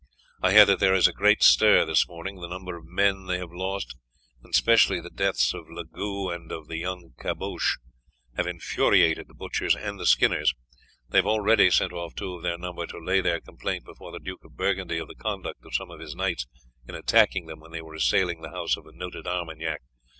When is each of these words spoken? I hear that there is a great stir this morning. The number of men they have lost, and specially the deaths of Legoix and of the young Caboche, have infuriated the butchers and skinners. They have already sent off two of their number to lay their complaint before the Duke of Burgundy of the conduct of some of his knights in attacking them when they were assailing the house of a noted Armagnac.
I 0.41 0.53
hear 0.53 0.65
that 0.65 0.79
there 0.79 0.95
is 0.95 1.07
a 1.07 1.13
great 1.13 1.43
stir 1.43 1.85
this 1.85 2.07
morning. 2.07 2.41
The 2.41 2.47
number 2.47 2.75
of 2.75 2.87
men 2.87 3.27
they 3.27 3.37
have 3.37 3.51
lost, 3.53 3.95
and 4.41 4.55
specially 4.55 4.99
the 4.99 5.11
deaths 5.11 5.53
of 5.53 5.69
Legoix 5.69 6.33
and 6.33 6.51
of 6.51 6.67
the 6.67 6.77
young 6.79 7.13
Caboche, 7.19 7.77
have 8.35 8.47
infuriated 8.47 9.27
the 9.27 9.35
butchers 9.35 9.75
and 9.75 10.01
skinners. 10.07 10.55
They 11.09 11.19
have 11.19 11.27
already 11.27 11.69
sent 11.69 11.93
off 11.93 12.15
two 12.15 12.33
of 12.33 12.41
their 12.41 12.57
number 12.57 12.87
to 12.87 12.97
lay 12.97 13.21
their 13.21 13.41
complaint 13.41 13.85
before 13.85 14.11
the 14.11 14.17
Duke 14.19 14.43
of 14.43 14.57
Burgundy 14.57 14.97
of 14.97 15.07
the 15.07 15.13
conduct 15.13 15.63
of 15.63 15.75
some 15.75 15.91
of 15.91 15.99
his 15.99 16.15
knights 16.15 16.47
in 16.87 16.95
attacking 16.95 17.45
them 17.45 17.59
when 17.59 17.69
they 17.69 17.83
were 17.83 17.93
assailing 17.93 18.41
the 18.41 18.49
house 18.49 18.75
of 18.77 18.87
a 18.87 18.91
noted 18.91 19.27
Armagnac. 19.27 19.83